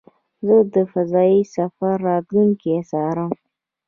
[0.45, 3.31] زه د فضایي سفر راتلونکی څارم.